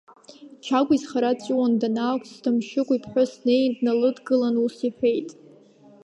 [0.63, 5.29] Чагә изхара дҵәуан данаақәҵ, Ҭамшьыгә иԥҳәыс днеин дналыдгылан ус иҳәеит…